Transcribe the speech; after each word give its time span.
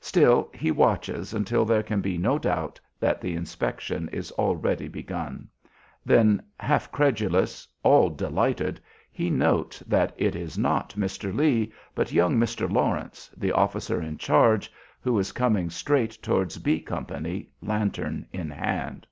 Still 0.00 0.50
he 0.52 0.72
watches 0.72 1.32
until 1.32 1.64
there 1.64 1.84
can 1.84 2.00
be 2.00 2.18
no 2.18 2.40
doubt 2.40 2.80
that 2.98 3.20
the 3.20 3.36
inspection 3.36 4.08
is 4.08 4.32
already 4.32 4.88
begun. 4.88 5.48
Then, 6.04 6.42
half 6.58 6.90
credulous, 6.90 7.68
all 7.84 8.10
delighted, 8.10 8.80
he 9.12 9.30
notes 9.30 9.78
that 9.86 10.12
it 10.16 10.34
is 10.34 10.58
not 10.58 10.94
Mr. 10.98 11.32
Lee, 11.32 11.72
but 11.94 12.10
young 12.12 12.36
Mr. 12.36 12.68
Lawrence, 12.68 13.30
the 13.36 13.52
officer 13.52 14.02
in 14.02 14.18
charge, 14.18 14.72
who 15.00 15.16
is 15.20 15.30
coming 15.30 15.70
straight 15.70 16.20
towards 16.20 16.58
"B" 16.58 16.80
Company, 16.80 17.48
lantern 17.62 18.26
in 18.32 18.50
hand. 18.50 19.06